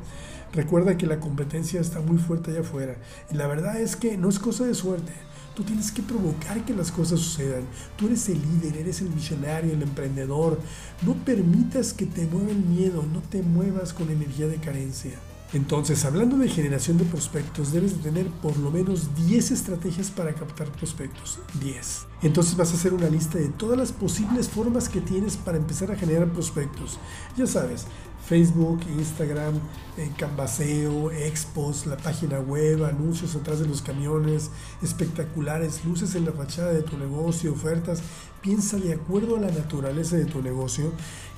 Recuerda 0.54 0.98
que 0.98 1.06
la 1.06 1.19
competencia 1.19 1.80
está 1.80 2.00
muy 2.00 2.18
fuerte 2.18 2.51
allá 2.51 2.62
afuera. 2.62 2.95
Y 3.31 3.36
la 3.36 3.45
verdad 3.48 3.80
es 3.80 3.95
que 3.95 4.18
no 4.18 4.30
es 4.30 4.39
cosa 4.39 4.66
de 4.66 4.74
suerte. 4.74 5.12
Tú 5.60 5.66
tienes 5.66 5.92
que 5.92 6.02
provocar 6.02 6.64
que 6.64 6.74
las 6.74 6.90
cosas 6.90 7.20
sucedan. 7.20 7.64
Tú 7.98 8.08
eres 8.08 8.30
el 8.30 8.42
líder, 8.42 8.78
eres 8.78 9.02
el 9.02 9.10
visionario, 9.10 9.74
el 9.74 9.82
emprendedor. 9.82 10.58
No 11.06 11.16
permitas 11.16 11.92
que 11.92 12.06
te 12.06 12.26
mueva 12.28 12.52
el 12.52 12.64
miedo, 12.64 13.04
no 13.04 13.20
te 13.20 13.44
muevas 13.44 13.92
con 13.92 14.10
energía 14.10 14.48
de 14.48 14.56
carencia. 14.56 15.20
Entonces, 15.51 16.06
hablando 16.06 16.38
de 16.38 16.48
generación 16.48 17.00
de 17.00 17.06
prospectos, 17.06 17.72
debes 17.72 17.98
de 17.98 18.04
tener 18.04 18.28
por 18.28 18.56
lo 18.57 18.69
menos 18.69 19.16
10 19.16 19.50
estrategias 19.50 20.12
para 20.12 20.36
captar 20.36 20.72
prospectos. 20.72 21.40
10. 21.60 22.06
Entonces 22.22 22.56
vas 22.56 22.72
a 22.72 22.75
hacer 22.75 22.94
una 22.94 23.10
lista 23.10 23.40
de 23.40 23.48
todas 23.48 23.75
las 23.75 23.92
posibles 23.92 24.48
formas 24.48 24.90
que 24.90 25.01
tienes 25.01 25.38
para 25.38 25.57
empezar 25.57 25.92
a 25.92 25.96
generar 25.96 26.31
prospectos. 26.31 27.00
Ya 27.36 27.48
sabes, 27.48 27.88
Facebook, 28.28 28.81
Instagram, 28.96 29.56
eh, 29.98 30.12
Canvaseo, 30.16 31.10
Expos, 31.10 31.88
la 31.88 31.98
página 31.98 32.40
web, 32.40 32.86
anuncios 32.86 33.36
atrás 33.36 33.60
de 33.60 33.68
los 33.68 33.81
camiones, 33.81 34.52
espectaculares, 34.84 35.84
luces 35.84 36.13
en 36.13 36.25
la 36.25 36.31
fachada 36.31 36.74
de 36.74 36.84
tu 36.84 36.95
negocio, 36.95 37.54
ofertas. 37.54 38.04
Piensa 38.44 38.78
de 38.78 38.94
acuerdo 38.94 39.36
a 39.36 39.40
la 39.40 39.50
naturaleza 39.50 40.16
de 40.16 40.25
tu 40.25 40.44
negocio, 40.44 40.92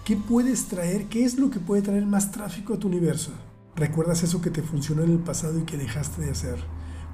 qué 0.03 0.17
puedes 0.17 0.65
traer, 0.65 1.05
qué 1.05 1.23
es 1.23 1.39
lo 1.39 1.49
que 1.49 1.61
puede 1.61 1.81
traer 1.81 2.05
más 2.05 2.31
tráfico 2.31 2.73
a 2.73 2.77
tu 2.77 2.89
universo. 2.89 3.31
¿Recuerdas 3.75 4.21
eso 4.23 4.41
que 4.41 4.49
te 4.49 4.61
funcionó 4.61 5.03
en 5.03 5.11
el 5.11 5.19
pasado 5.19 5.57
y 5.57 5.63
que 5.63 5.77
dejaste 5.77 6.21
de 6.21 6.31
hacer? 6.31 6.59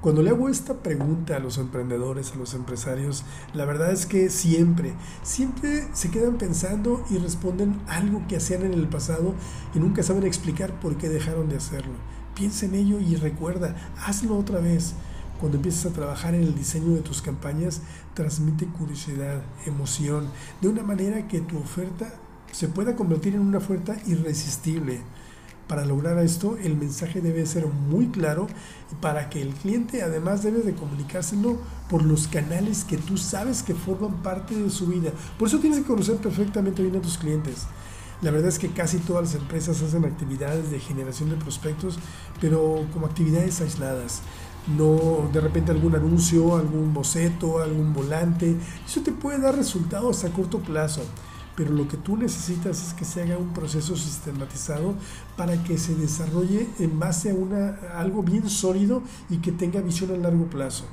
Cuando 0.00 0.22
le 0.22 0.30
hago 0.30 0.48
esta 0.48 0.82
pregunta 0.82 1.36
a 1.36 1.38
los 1.38 1.56
emprendedores, 1.56 2.32
a 2.32 2.36
los 2.36 2.52
empresarios, 2.54 3.24
la 3.54 3.64
verdad 3.64 3.92
es 3.92 4.06
que 4.06 4.28
siempre, 4.28 4.94
siempre 5.22 5.86
se 5.92 6.10
quedan 6.10 6.36
pensando 6.36 7.04
y 7.10 7.18
responden 7.18 7.80
algo 7.86 8.24
que 8.28 8.36
hacían 8.36 8.64
en 8.64 8.74
el 8.74 8.88
pasado 8.88 9.34
y 9.72 9.78
nunca 9.78 10.02
saben 10.02 10.26
explicar 10.26 10.80
por 10.80 10.96
qué 10.96 11.08
dejaron 11.08 11.48
de 11.48 11.56
hacerlo. 11.56 11.94
Piensa 12.34 12.66
en 12.66 12.74
ello 12.74 12.98
y 12.98 13.14
recuerda, 13.14 13.76
hazlo 14.04 14.36
otra 14.36 14.58
vez. 14.58 14.94
Cuando 15.38 15.58
empieces 15.58 15.86
a 15.86 15.94
trabajar 15.94 16.34
en 16.34 16.42
el 16.42 16.56
diseño 16.56 16.94
de 16.94 17.02
tus 17.02 17.22
campañas, 17.22 17.82
transmite 18.14 18.66
curiosidad, 18.66 19.42
emoción, 19.64 20.26
de 20.60 20.68
una 20.68 20.82
manera 20.82 21.28
que 21.28 21.40
tu 21.40 21.56
oferta 21.56 22.12
se 22.50 22.66
pueda 22.66 22.96
convertir 22.96 23.34
en 23.34 23.40
una 23.42 23.58
oferta 23.58 23.96
irresistible. 24.06 25.00
Para 25.68 25.84
lograr 25.84 26.18
esto, 26.18 26.56
el 26.56 26.76
mensaje 26.76 27.20
debe 27.20 27.44
ser 27.44 27.66
muy 27.66 28.06
claro 28.06 28.46
y 28.90 28.94
para 29.02 29.28
que 29.28 29.42
el 29.42 29.50
cliente 29.50 30.02
además 30.02 30.42
debe 30.42 30.62
de 30.62 30.74
comunicárselo 30.74 31.58
por 31.90 32.02
los 32.02 32.26
canales 32.26 32.84
que 32.84 32.96
tú 32.96 33.18
sabes 33.18 33.62
que 33.62 33.74
forman 33.74 34.22
parte 34.22 34.54
de 34.54 34.70
su 34.70 34.86
vida. 34.86 35.12
Por 35.38 35.48
eso 35.48 35.58
tienes 35.58 35.80
que 35.80 35.84
conocer 35.84 36.16
perfectamente 36.16 36.80
bien 36.80 36.96
a 36.96 37.02
tus 37.02 37.18
clientes. 37.18 37.66
La 38.22 38.30
verdad 38.30 38.48
es 38.48 38.58
que 38.58 38.70
casi 38.70 38.96
todas 38.96 39.24
las 39.24 39.34
empresas 39.34 39.82
hacen 39.82 40.06
actividades 40.06 40.70
de 40.70 40.80
generación 40.80 41.28
de 41.28 41.36
prospectos, 41.36 41.98
pero 42.40 42.86
como 42.94 43.04
actividades 43.04 43.60
aisladas. 43.60 44.22
No 44.74 45.28
de 45.34 45.40
repente 45.40 45.70
algún 45.70 45.94
anuncio, 45.94 46.56
algún 46.56 46.94
boceto, 46.94 47.60
algún 47.60 47.92
volante. 47.92 48.56
Eso 48.86 49.02
te 49.02 49.12
puede 49.12 49.38
dar 49.38 49.54
resultados 49.54 50.24
a 50.24 50.30
corto 50.30 50.60
plazo 50.60 51.02
pero 51.58 51.72
lo 51.72 51.88
que 51.88 51.96
tú 51.96 52.16
necesitas 52.16 52.86
es 52.86 52.94
que 52.94 53.04
se 53.04 53.20
haga 53.20 53.36
un 53.36 53.52
proceso 53.52 53.96
sistematizado 53.96 54.94
para 55.36 55.60
que 55.64 55.76
se 55.76 55.92
desarrolle 55.96 56.68
en 56.78 57.00
base 57.00 57.30
a 57.30 57.34
una, 57.34 57.70
algo 57.96 58.22
bien 58.22 58.48
sólido 58.48 59.02
y 59.28 59.38
que 59.38 59.50
tenga 59.50 59.80
visión 59.80 60.12
a 60.12 60.16
largo 60.16 60.48
plazo. 60.48 60.84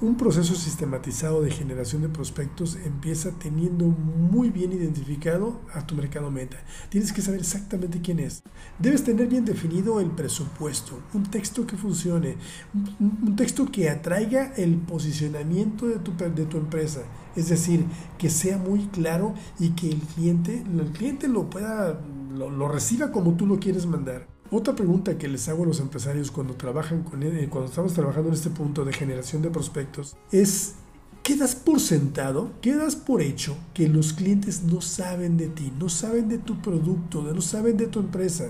Un 0.00 0.16
proceso 0.16 0.56
sistematizado 0.56 1.40
de 1.40 1.52
generación 1.52 2.02
de 2.02 2.08
prospectos 2.08 2.76
empieza 2.84 3.30
teniendo 3.30 3.86
muy 3.86 4.50
bien 4.50 4.72
identificado 4.72 5.60
a 5.72 5.86
tu 5.86 5.94
mercado 5.94 6.32
meta. 6.32 6.56
Tienes 6.88 7.12
que 7.12 7.22
saber 7.22 7.40
exactamente 7.40 8.00
quién 8.00 8.18
es. 8.18 8.42
Debes 8.80 9.04
tener 9.04 9.28
bien 9.28 9.44
definido 9.44 10.00
el 10.00 10.10
presupuesto, 10.10 11.00
un 11.14 11.24
texto 11.24 11.64
que 11.64 11.76
funcione, 11.76 12.36
un, 12.98 13.36
texto 13.36 13.70
que 13.70 13.88
atraiga 13.88 14.52
el 14.56 14.78
posicionamiento 14.78 15.86
de 15.86 15.98
tu, 16.00 16.12
de 16.16 16.46
tu 16.46 16.58
empresa. 16.58 17.02
Es 17.38 17.48
decir, 17.48 17.84
que 18.18 18.30
sea 18.30 18.58
muy 18.58 18.86
claro 18.86 19.34
y 19.58 19.70
que 19.70 19.88
el 19.90 20.00
cliente, 20.00 20.62
el 20.62 20.90
cliente 20.92 21.28
lo 21.28 21.48
pueda, 21.48 22.00
lo 22.34 22.68
reciba 22.68 23.12
como 23.12 23.34
tú 23.34 23.46
lo 23.46 23.58
quieres 23.60 23.86
mandar. 23.86 24.26
Otra 24.50 24.74
pregunta 24.74 25.18
que 25.18 25.28
les 25.28 25.46
hago 25.48 25.64
a 25.64 25.66
los 25.66 25.78
empresarios 25.78 26.30
cuando 26.30 26.54
trabajan 26.54 27.02
con 27.02 27.20
cuando 27.50 27.66
estamos 27.66 27.92
trabajando 27.92 28.28
en 28.28 28.34
este 28.34 28.48
punto 28.48 28.84
de 28.84 28.94
generación 28.94 29.42
de 29.42 29.50
prospectos 29.50 30.16
es 30.32 30.76
quedas 31.22 31.54
por 31.54 31.80
sentado, 31.80 32.52
quedas 32.62 32.96
por 32.96 33.20
hecho 33.20 33.58
que 33.74 33.88
los 33.88 34.14
clientes 34.14 34.62
no 34.62 34.80
saben 34.80 35.36
de 35.36 35.48
ti, 35.48 35.70
no 35.78 35.90
saben 35.90 36.30
de 36.30 36.38
tu 36.38 36.62
producto, 36.62 37.20
no 37.22 37.42
saben 37.42 37.76
de 37.76 37.88
tu 37.88 38.00
empresa. 38.00 38.48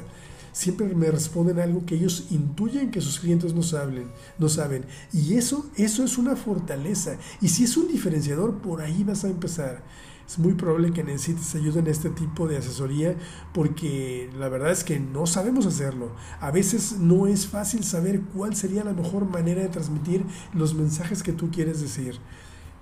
Siempre 0.59 0.93
me 0.93 1.09
responden 1.09 1.61
algo 1.61 1.87
que 1.87 1.95
ellos 1.95 2.27
intuyen 2.33 2.91
que 2.91 3.01
sus 3.01 3.21
clientes 3.21 3.55
no 3.55 3.63
saben, 3.63 4.11
no 4.41 4.49
saben. 4.49 4.87
Y 5.13 5.35
eso, 5.35 5.71
eso 5.77 6.03
es 6.03 6.19
una 6.19 6.35
fortaleza. 6.35 7.17
Y 7.41 7.47
si 7.51 7.63
es 7.63 7.77
un 7.77 7.87
diferenciador, 7.87 8.57
por 8.57 8.81
ahí 8.81 9.05
vas 9.05 9.23
a 9.23 9.29
empezar 9.29 9.85
es 10.27 10.37
muy 10.37 10.55
probable 10.55 10.93
que 10.93 11.05
necesites 11.05 11.55
ayuda 11.55 11.79
en 11.79 11.87
este 11.87 12.11
tipo 12.11 12.49
de 12.49 12.57
asesoría 12.57 13.15
porque 13.55 14.29
la 14.37 14.49
verdad 14.49 14.73
es 14.73 14.83
que 14.83 14.99
no 14.99 15.27
sabemos 15.27 15.65
hacerlo. 15.65 16.11
A 16.41 16.51
veces 16.51 16.99
no 16.99 17.29
es 17.29 17.47
fácil 17.47 17.85
saber 17.85 18.23
cuál 18.35 18.57
sería 18.57 18.83
la 18.83 18.95
mejor 18.95 19.31
manera 19.31 19.63
de 19.63 19.69
transmitir 19.69 20.25
los 20.53 20.75
mensajes 20.75 21.23
que 21.23 21.33
tú 21.33 21.53
quieres 21.53 21.81
decir 21.81 22.19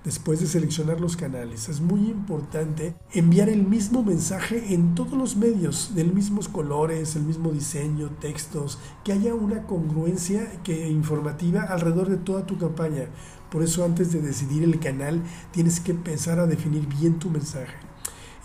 después 0.07 0.39
de 0.39 0.47
seleccionar 0.47 1.01
los 1.01 1.17
canales. 1.17 1.67
Es 1.67 1.81
muy 1.81 1.99
importante 1.99 2.95
enviar 3.11 3.49
el 3.49 3.67
mismo 3.67 4.03
mensaje 4.03 4.73
en 4.73 4.95
todos 4.95 5.11
los 5.11 5.35
medios, 5.35 5.95
del 5.95 6.13
mismos 6.13 6.47
colores, 6.47 7.17
el 7.17 7.23
mismo 7.23 7.51
diseño, 7.51 8.11
textos, 8.21 8.79
que 9.03 9.11
haya 9.11 9.35
una 9.35 9.63
congruencia 9.63 10.61
que, 10.63 10.87
informativa 10.87 11.63
alrededor 11.63 12.07
de 12.07 12.15
toda 12.15 12.45
tu 12.45 12.57
campaña. 12.57 13.09
Por 13.51 13.63
eso 13.63 13.83
antes 13.83 14.13
de 14.13 14.21
decidir 14.21 14.63
el 14.63 14.79
canal 14.79 15.21
tienes 15.51 15.81
que 15.81 15.93
pensar 15.93 16.39
a 16.39 16.47
definir 16.47 16.87
bien 16.87 17.19
tu 17.19 17.29
mensaje. 17.29 17.75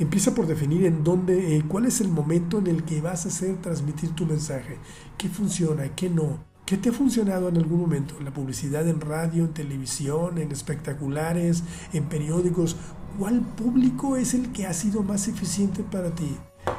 Empieza 0.01 0.35
por 0.35 0.49
definir 0.49 0.85
en 0.85 1.05
dónde, 1.05 1.57
eh, 1.57 1.63
cuál 1.69 1.87
es 1.87 2.01
el 2.01 2.09
momento 2.09 2.59
en 2.59 2.67
el 2.67 2.83
que 2.83 3.01
vas 3.01 3.25
a 3.25 3.29
hacer 3.29 3.63
transmitir 3.63 4.11
tu 4.17 4.27
mensaje, 4.27 4.79
qué 5.17 5.29
funciona, 5.29 5.95
qué 5.95 6.11
no, 6.11 6.41
qué 6.67 6.77
te 6.77 6.91
ha 6.91 6.93
funcionado 6.93 7.49
en 7.49 7.57
algún 7.57 7.81
momento, 7.81 8.15
la 8.21 8.33
publicidad 8.33 8.89
en 8.89 9.01
radio, 9.01 9.45
en 9.45 9.53
televisión, 9.53 10.39
en 10.39 10.53
espectaculares, 10.53 11.63
en 11.93 12.05
periódicos, 12.05 12.77
cuál 13.19 13.41
público 13.41 14.17
es 14.17 14.35
el 14.35 14.53
que 14.53 14.67
ha 14.67 14.73
sido 14.73 15.03
más 15.03 15.29
eficiente 15.29 15.83
para 15.83 16.11
ti. 16.11 16.37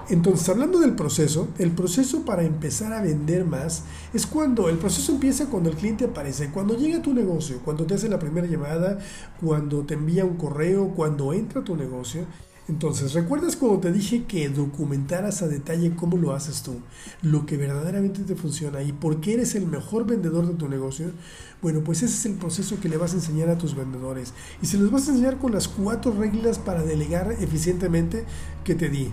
Entonces, 0.10 0.48
hablando 0.50 0.80
del 0.80 0.96
proceso, 0.96 1.50
el 1.58 1.72
proceso 1.72 2.24
para 2.26 2.44
empezar 2.44 2.94
a 2.94 3.02
vender 3.02 3.46
más 3.46 3.84
es 4.14 4.26
cuando 4.26 4.70
el 4.70 4.78
proceso 4.78 5.14
empieza 5.14 5.50
cuando 5.50 5.70
el 5.70 5.76
cliente 5.76 6.06
aparece, 6.06 6.50
cuando 6.52 6.78
llega 6.78 6.98
a 6.98 7.02
tu 7.02 7.14
negocio, 7.14 7.60
cuando 7.64 7.86
te 7.86 7.94
hace 7.94 8.10
la 8.10 8.20
primera 8.20 8.48
llamada, 8.48 8.98
cuando 9.42 9.84
te 9.84 9.94
envía 9.94 10.26
un 10.26 10.36
correo, 10.36 10.90
cuando 10.90 11.34
entra 11.34 11.62
a 11.62 11.64
tu 11.64 11.76
negocio. 11.76 12.26
Entonces, 12.70 13.12
¿recuerdas 13.12 13.58
cuando 13.58 13.80
te 13.82 13.92
dije 13.92 14.24
que 14.24 14.48
documentaras 14.48 15.42
a 15.42 15.50
detalle 15.50 15.96
cómo 15.98 16.16
lo 16.16 16.34
haces 16.34 16.64
tú? 16.64 16.76
Lo 17.22 17.46
que 17.46 17.58
verdaderamente 17.58 18.22
te 18.22 18.36
funciona 18.36 18.82
y 18.82 18.94
por 18.94 19.20
qué 19.20 19.34
eres 19.34 19.56
el 19.56 19.68
mejor 19.68 20.06
vendedor 20.06 20.48
de 20.48 20.54
tu 20.54 20.70
negocio. 20.70 21.12
Bueno, 21.62 21.82
pues 21.84 22.04
ese 22.04 22.16
es 22.16 22.26
el 22.26 22.36
proceso 22.36 22.80
que 22.80 22.88
le 22.88 22.96
vas 22.96 23.12
a 23.12 23.18
enseñar 23.18 23.50
a 23.50 23.58
tus 23.58 23.76
vendedores. 23.76 24.34
Y 24.62 24.68
se 24.68 24.78
los 24.78 24.92
vas 24.92 25.08
a 25.08 25.12
enseñar 25.12 25.40
con 25.40 25.52
las 25.52 25.68
cuatro 25.68 26.14
reglas 26.14 26.58
para 26.58 26.84
delegar 26.84 27.34
eficientemente 27.34 28.24
que 28.64 28.76
te 28.76 28.88
di. 28.88 29.12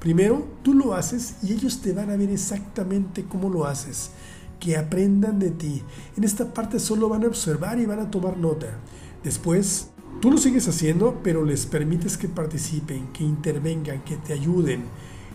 Primero, 0.00 0.46
tú 0.62 0.72
lo 0.72 0.94
haces 0.94 1.36
y 1.42 1.52
ellos 1.52 1.82
te 1.82 1.92
van 1.92 2.10
a 2.10 2.16
ver 2.16 2.30
exactamente 2.30 3.26
cómo 3.28 3.50
lo 3.50 3.66
haces. 3.66 4.12
Que 4.60 4.78
aprendan 4.78 5.38
de 5.38 5.50
ti. 5.50 5.82
En 6.16 6.24
esta 6.24 6.54
parte 6.54 6.80
solo 6.80 7.10
van 7.10 7.24
a 7.24 7.28
observar 7.28 7.78
y 7.80 7.84
van 7.86 8.00
a 8.00 8.10
tomar 8.10 8.38
nota. 8.38 8.78
Después, 9.22 9.90
tú 10.20 10.30
lo 10.30 10.38
sigues 10.38 10.68
haciendo, 10.68 11.20
pero 11.22 11.44
les 11.44 11.66
permites 11.66 12.16
que 12.16 12.28
participen, 12.28 13.08
que 13.12 13.24
intervengan, 13.24 14.02
que 14.04 14.16
te 14.16 14.32
ayuden. 14.32 14.84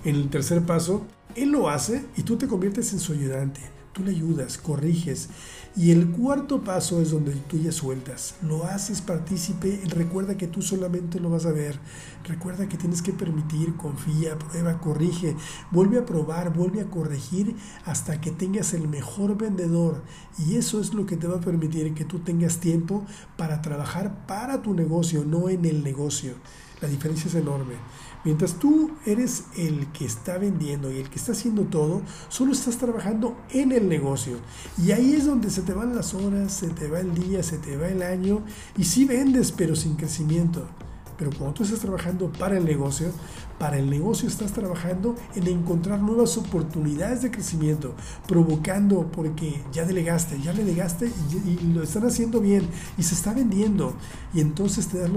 En 0.04 0.16
el 0.16 0.30
tercer 0.30 0.64
paso, 0.64 1.06
él 1.36 1.52
lo 1.52 1.70
hace 1.70 2.06
y 2.18 2.24
tú 2.24 2.38
te 2.38 2.48
conviertes 2.48 2.94
en 2.94 3.00
su 3.00 3.14
ayudante. 3.14 3.62
Tú 3.94 4.04
le 4.04 4.10
ayudas, 4.10 4.58
corriges. 4.58 5.30
Y 5.76 5.92
el 5.92 6.10
cuarto 6.10 6.64
paso 6.64 7.00
es 7.00 7.12
donde 7.12 7.32
tú 7.34 7.58
ya 7.58 7.72
sueltas. 7.72 8.36
Lo 8.42 8.66
haces 8.66 9.02
partícipe. 9.02 9.82
Recuerda 9.88 10.36
que 10.36 10.48
tú 10.48 10.64
solamente 10.64 11.20
lo 11.20 11.30
vas 11.30 11.46
a 11.46 11.52
ver. 11.52 11.80
Recuerda 12.24 12.68
que 12.68 12.78
tienes 12.78 13.04
que 13.04 13.14
permitir, 13.14 13.76
confía, 13.76 14.38
prueba, 14.40 14.80
corrige. 14.80 15.36
Vuelve 15.70 16.00
a 16.00 16.06
probar, 16.06 16.54
vuelve 16.54 16.82
a 16.82 16.90
corregir 16.90 17.56
hasta 17.86 18.20
que 18.20 18.32
tengas 18.32 18.74
el 18.74 18.88
mejor 18.88 19.38
vendedor. 19.38 20.04
Y 20.40 20.56
eso 20.56 20.80
es 20.80 20.96
lo 20.96 21.06
que 21.06 21.18
te 21.18 21.28
va 21.28 21.38
a 21.38 21.42
permitir 21.42 21.94
que 21.94 22.06
tú 22.06 22.20
tengas 22.20 22.58
tiempo 22.58 23.06
para 23.38 23.62
trabajar 23.62 24.26
para 24.26 24.64
tu 24.64 24.74
negocio, 24.74 25.24
no 25.24 25.50
en 25.50 25.66
el 25.66 25.84
negocio. 25.84 26.34
La 26.82 26.88
diferencia 26.88 27.28
es 27.30 27.36
enorme. 27.36 27.76
Mientras 28.24 28.54
tú 28.56 28.92
eres 29.06 29.46
el 29.58 29.88
que 29.92 30.06
está 30.06 30.38
vendiendo 30.38 30.92
y 30.92 30.98
el 30.98 31.10
que 31.10 31.18
está 31.18 31.34
haciendo 31.34 31.64
todo, 31.64 32.02
solo 32.30 32.54
estás 32.54 32.78
trabajando 32.78 33.36
en 33.50 33.72
el 33.72 33.90
negocio. 33.90 34.38
Y 34.82 34.92
ahí 34.92 35.14
es 35.14 35.26
donde 35.26 35.50
se 35.50 35.62
te 35.62 35.74
van 35.74 35.96
las 35.96 36.14
horas, 36.14 36.54
se 36.54 36.70
te 36.70 36.88
va 36.88 37.00
el 37.00 37.14
día, 37.14 37.44
se 37.44 37.58
te 37.58 37.76
va 37.76 37.90
el 37.90 38.02
año. 38.02 38.44
Y 38.78 38.86
sí 38.86 39.06
vendes, 39.06 39.52
pero 39.52 39.76
sin 39.76 39.96
crecimiento. 39.96 40.68
Pero 41.18 41.32
cuando 41.32 41.54
tú 41.54 41.64
estás 41.64 41.80
trabajando 41.80 42.32
para 42.32 42.58
el 42.58 42.66
negocio, 42.66 43.12
para 43.60 43.78
el 43.78 43.90
negocio 43.90 44.28
estás 44.28 44.52
trabajando 44.52 45.16
en 45.36 45.48
encontrar 45.48 46.02
nuevas 46.02 46.38
oportunidades 46.38 47.22
de 47.22 47.32
crecimiento, 47.32 47.94
provocando 48.28 49.10
porque 49.12 49.62
ya 49.72 49.86
delegaste, 49.86 50.42
ya 50.42 50.54
le 50.54 50.64
delegaste 50.64 51.12
y, 51.46 51.74
lo 51.74 51.84
están 51.84 52.06
haciendo 52.06 52.42
bien 52.42 52.68
y 52.98 53.04
se 53.04 53.16
está 53.16 53.34
vendiendo. 53.34 53.96
Y 54.34 54.42
entonces 54.42 54.88
te 54.88 54.98
das 54.98 55.10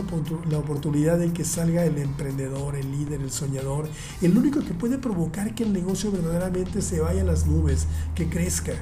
la 0.51 0.59
oportunidad 0.59 1.19
de 1.19 1.33
que 1.33 1.45
salga 1.45 1.85
el 1.85 1.99
emprendedor, 1.99 2.77
el 2.77 2.91
líder, 2.91 3.21
el 3.21 3.31
soñador, 3.31 3.89
el 4.23 4.37
único 4.37 4.61
que 4.61 4.75
puede 4.75 4.99
provocar 4.99 5.55
que 5.55 5.65
el 5.65 5.73
negocio 5.73 6.11
verdaderamente 6.11 6.83
se 6.83 7.01
vaya 7.01 7.23
a 7.23 7.25
las 7.25 7.47
nubes, 7.47 7.87
que 8.15 8.29
crezca. 8.29 8.73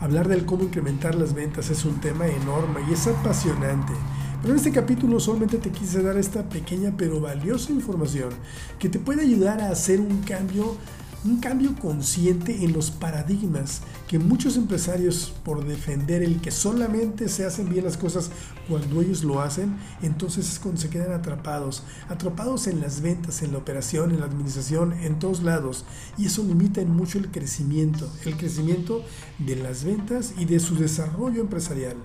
Hablar 0.00 0.28
del 0.28 0.44
cómo 0.44 0.64
incrementar 0.64 1.14
las 1.14 1.34
ventas 1.34 1.70
es 1.70 1.84
un 1.84 2.00
tema 2.00 2.26
enorme 2.26 2.80
y 2.88 2.92
es 2.92 3.06
apasionante. 3.06 3.92
Pero 4.40 4.54
en 4.54 4.58
este 4.58 4.72
capítulo 4.72 5.18
solamente 5.18 5.58
te 5.58 5.70
quise 5.70 6.02
dar 6.02 6.16
esta 6.16 6.48
pequeña 6.48 6.94
pero 6.96 7.20
valiosa 7.20 7.72
información 7.72 8.30
que 8.78 8.88
te 8.88 8.98
puede 8.98 9.22
ayudar 9.22 9.60
a 9.60 9.70
hacer 9.70 10.00
un 10.00 10.22
cambio 10.22 10.76
un 11.24 11.40
cambio 11.40 11.74
consciente 11.74 12.64
en 12.64 12.72
los 12.72 12.92
paradigmas 12.92 13.80
que 14.06 14.18
muchos 14.18 14.56
empresarios 14.56 15.32
por 15.44 15.66
defender 15.66 16.22
el 16.22 16.40
que 16.40 16.52
solamente 16.52 17.28
se 17.28 17.44
hacen 17.44 17.68
bien 17.68 17.84
las 17.84 17.96
cosas 17.96 18.30
cuando 18.68 19.02
ellos 19.02 19.24
lo 19.24 19.40
hacen, 19.40 19.76
entonces 20.00 20.48
es 20.48 20.58
cuando 20.58 20.80
se 20.80 20.90
quedan 20.90 21.12
atrapados, 21.12 21.82
atrapados 22.08 22.68
en 22.68 22.80
las 22.80 23.00
ventas, 23.00 23.42
en 23.42 23.52
la 23.52 23.58
operación, 23.58 24.12
en 24.12 24.20
la 24.20 24.26
administración, 24.26 24.92
en 24.92 25.18
todos 25.18 25.42
lados. 25.42 25.84
Y 26.16 26.26
eso 26.26 26.44
limita 26.44 26.80
en 26.80 26.90
mucho 26.90 27.18
el 27.18 27.30
crecimiento, 27.30 28.08
el 28.24 28.36
crecimiento 28.36 29.02
de 29.38 29.56
las 29.56 29.84
ventas 29.84 30.34
y 30.38 30.44
de 30.44 30.60
su 30.60 30.76
desarrollo 30.76 31.40
empresarial. 31.40 31.96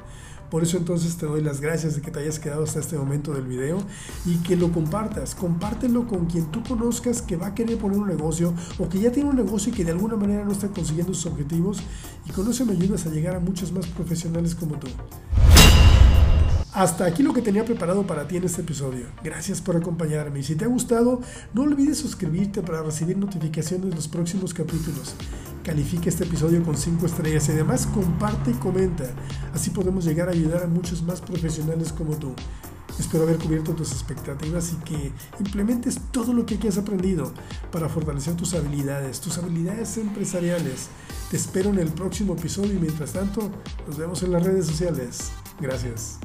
Por 0.54 0.62
eso 0.62 0.78
entonces 0.78 1.18
te 1.18 1.26
doy 1.26 1.42
las 1.42 1.62
gracias 1.62 1.96
de 1.96 2.04
que 2.04 2.12
te 2.12 2.20
hayas 2.20 2.38
quedado 2.38 2.64
hasta 2.64 2.80
este 2.80 2.96
momento 2.96 3.34
del 3.34 3.48
video 3.48 3.80
y 4.24 4.36
que 4.44 4.56
lo 4.56 4.72
compartas. 4.72 5.34
Compártelo 5.34 6.06
con 6.08 6.28
quien 6.28 6.46
tú 6.52 6.62
conozcas 6.62 7.24
que 7.24 7.36
va 7.36 7.48
a 7.48 7.56
querer 7.56 7.80
poner 7.80 7.98
un 7.98 8.08
negocio 8.08 8.54
o 8.78 8.88
que 8.88 9.00
ya 9.00 9.12
tiene 9.12 9.32
un 9.32 9.36
negocio 9.36 9.74
y 9.74 9.76
que 9.76 9.84
de 9.84 9.94
alguna 9.94 10.16
manera 10.16 10.46
no 10.46 10.52
está 10.52 10.68
consiguiendo 10.68 11.12
sus 11.16 11.26
objetivos. 11.26 11.80
Y 12.28 12.32
con 12.34 12.48
eso 12.48 12.68
me 12.68 12.74
ayudas 12.74 13.08
a 13.08 13.10
llegar 13.10 13.36
a 13.36 13.40
muchos 13.40 13.72
más 13.72 13.88
profesionales 13.88 14.54
como 14.54 14.76
tú. 14.76 14.86
Hasta 16.72 17.06
aquí 17.06 17.24
lo 17.24 17.34
que 17.34 17.42
tenía 17.42 17.66
preparado 17.66 18.06
para 18.06 18.28
ti 18.28 18.38
en 18.38 18.44
este 18.44 18.62
episodio. 18.62 19.08
Gracias 19.24 19.60
por 19.60 19.76
acompañarme 19.76 20.42
y 20.42 20.44
si 20.44 20.54
te 20.54 20.66
ha 20.66 20.68
gustado, 20.68 21.20
no 21.56 21.64
olvides 21.64 21.98
suscribirte 21.98 22.62
para 22.62 22.84
recibir 22.84 23.18
notificaciones 23.18 23.90
de 23.90 23.96
los 23.96 24.08
próximos 24.08 24.54
capítulos. 24.54 25.16
Califica 25.64 26.10
este 26.10 26.26
episodio 26.26 26.62
con 26.62 26.76
5 26.76 27.06
estrellas 27.06 27.48
y 27.48 27.54
además 27.54 27.88
comparte 27.88 28.52
y 28.52 28.54
comenta. 28.56 29.06
Así 29.54 29.70
podemos 29.70 30.04
llegar 30.04 30.28
a 30.28 30.32
ayudar 30.32 30.64
a 30.64 30.68
muchos 30.68 31.02
más 31.04 31.22
profesionales 31.22 31.94
como 31.94 32.18
tú. 32.18 32.34
Espero 33.00 33.24
haber 33.24 33.38
cubierto 33.38 33.74
tus 33.74 33.92
expectativas 33.94 34.74
y 34.74 34.76
que 34.84 35.12
implementes 35.40 36.00
todo 36.12 36.34
lo 36.34 36.46
que 36.46 36.56
aquí 36.56 36.68
has 36.68 36.78
aprendido 36.78 37.34
para 37.72 37.88
fortalecer 37.88 38.36
tus 38.36 38.54
habilidades, 38.54 39.22
tus 39.22 39.38
habilidades 39.38 39.98
empresariales. 39.98 40.90
Te 41.32 41.38
espero 41.38 41.70
en 41.70 41.80
el 41.80 41.90
próximo 41.90 42.34
episodio 42.34 42.74
y 42.74 42.80
mientras 42.80 43.14
tanto 43.14 43.50
nos 43.88 43.98
vemos 43.98 44.22
en 44.22 44.34
las 44.34 44.44
redes 44.44 44.68
sociales. 44.68 45.32
Gracias. 45.62 46.20